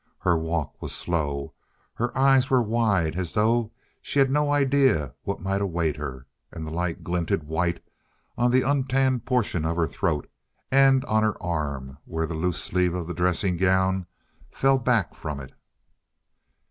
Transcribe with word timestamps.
Her 0.21 0.35
walk 0.35 0.81
was 0.81 0.93
slow, 0.95 1.53
her 1.93 2.17
eyes 2.17 2.49
were 2.49 2.63
wide 2.63 3.15
as 3.15 3.35
though 3.35 3.71
she 4.01 4.17
had 4.17 4.31
no 4.31 4.51
idea 4.51 5.13
what 5.21 5.41
might 5.43 5.61
await 5.61 5.95
her, 5.97 6.25
and 6.51 6.65
the 6.65 6.71
light 6.71 7.03
glinted 7.03 7.43
white 7.43 7.83
on 8.35 8.49
the 8.49 8.63
untanned 8.63 9.25
portion 9.27 9.63
of 9.63 9.75
her 9.75 9.85
throat, 9.85 10.27
and 10.71 11.05
on 11.05 11.21
her 11.21 11.37
arm 11.39 11.99
where 12.05 12.25
the 12.25 12.33
loose 12.33 12.57
sleeve 12.63 12.95
of 12.95 13.05
the 13.05 13.13
dressing 13.13 13.57
gown 13.57 14.07
fell 14.49 14.79
back 14.79 15.13
from 15.13 15.39
it. 15.39 15.53